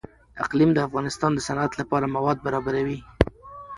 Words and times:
اقلیم 0.43 0.71
د 0.73 0.79
افغانستان 0.87 1.31
د 1.33 1.39
صنعت 1.47 1.71
لپاره 1.81 2.05
مواد 2.15 2.37
برابروي. 2.45 2.99